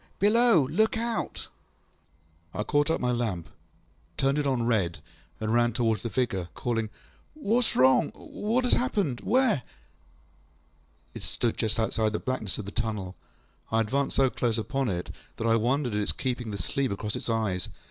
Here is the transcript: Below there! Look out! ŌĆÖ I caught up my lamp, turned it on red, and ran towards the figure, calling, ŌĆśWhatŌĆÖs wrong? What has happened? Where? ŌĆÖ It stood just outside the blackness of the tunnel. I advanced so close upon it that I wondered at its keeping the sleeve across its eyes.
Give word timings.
Below 0.17 0.65
there! 0.67 0.75
Look 0.77 0.97
out! 0.97 1.47
ŌĆÖ 2.55 2.59
I 2.59 2.63
caught 2.63 2.89
up 2.89 2.99
my 2.99 3.11
lamp, 3.11 3.49
turned 4.17 4.39
it 4.39 4.47
on 4.47 4.63
red, 4.63 4.97
and 5.39 5.53
ran 5.53 5.73
towards 5.73 6.01
the 6.01 6.09
figure, 6.09 6.49
calling, 6.55 6.89
ŌĆśWhatŌĆÖs 7.37 7.75
wrong? 7.75 8.09
What 8.15 8.63
has 8.63 8.73
happened? 8.73 9.19
Where? 9.21 9.57
ŌĆÖ 9.57 9.61
It 11.13 11.21
stood 11.23 11.55
just 11.55 11.79
outside 11.79 12.13
the 12.13 12.17
blackness 12.19 12.57
of 12.57 12.65
the 12.65 12.71
tunnel. 12.71 13.15
I 13.71 13.79
advanced 13.79 14.15
so 14.15 14.31
close 14.31 14.57
upon 14.57 14.89
it 14.89 15.11
that 15.37 15.45
I 15.45 15.55
wondered 15.55 15.93
at 15.93 16.01
its 16.01 16.13
keeping 16.13 16.49
the 16.49 16.57
sleeve 16.57 16.91
across 16.91 17.15
its 17.15 17.29
eyes. 17.29 17.69